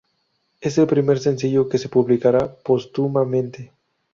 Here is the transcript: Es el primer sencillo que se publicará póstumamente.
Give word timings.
Es 0.61 0.79
el 0.79 0.87
primer 0.87 1.19
sencillo 1.19 1.69
que 1.69 1.77
se 1.77 1.87
publicará 1.87 2.51
póstumamente. 2.55 3.71